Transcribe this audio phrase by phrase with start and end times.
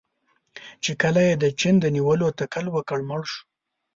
[0.83, 3.39] چې کله یې د چین د نیولو تکل وکړ، مړ شو.